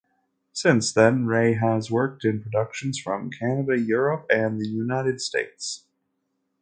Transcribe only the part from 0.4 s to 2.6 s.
Since then, Ray has worked in